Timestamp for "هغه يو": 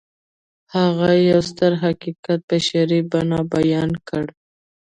0.75-1.39